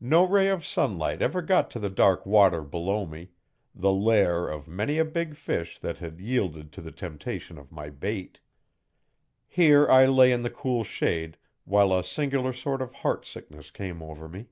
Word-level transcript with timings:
No 0.00 0.24
ray 0.26 0.48
of 0.48 0.64
sunlight 0.64 1.20
ever 1.20 1.42
got 1.42 1.70
to 1.72 1.78
the 1.78 1.90
dark 1.90 2.24
water 2.24 2.62
below 2.62 3.04
me 3.04 3.32
the 3.74 3.92
lair 3.92 4.48
of 4.48 4.66
many 4.66 4.96
a 4.96 5.04
big 5.04 5.34
fish 5.36 5.78
that 5.80 5.98
had 5.98 6.20
yielded 6.22 6.72
to 6.72 6.80
the 6.80 6.90
temptation 6.90 7.58
of 7.58 7.70
my 7.70 7.90
bait. 7.90 8.40
Here 9.46 9.86
I 9.90 10.06
lay 10.06 10.32
in 10.32 10.40
the 10.40 10.48
cool 10.48 10.84
shade 10.84 11.36
while 11.66 11.92
a 11.92 12.02
singular 12.02 12.54
sort 12.54 12.80
of 12.80 12.94
heart 12.94 13.26
sickness 13.26 13.70
came 13.70 14.00
over 14.02 14.26
me. 14.26 14.46